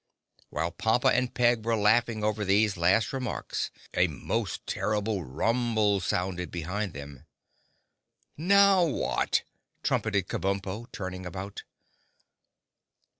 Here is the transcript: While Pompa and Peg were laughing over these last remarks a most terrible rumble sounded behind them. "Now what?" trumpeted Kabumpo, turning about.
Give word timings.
While 0.49 0.71
Pompa 0.71 1.09
and 1.11 1.31
Peg 1.31 1.63
were 1.63 1.75
laughing 1.75 2.23
over 2.23 2.43
these 2.43 2.75
last 2.75 3.13
remarks 3.13 3.69
a 3.93 4.07
most 4.07 4.65
terrible 4.65 5.23
rumble 5.23 5.99
sounded 5.99 6.49
behind 6.49 6.93
them. 6.93 7.27
"Now 8.35 8.83
what?" 8.83 9.43
trumpeted 9.83 10.27
Kabumpo, 10.27 10.87
turning 10.91 11.23
about. 11.27 11.61